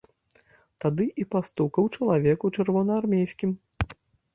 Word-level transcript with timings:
Тады 0.85 1.07
і 1.23 1.27
пастукаў 1.35 1.93
чалавек 1.95 2.39
у 2.53 2.55
чырвонаармейскім. 2.59 3.51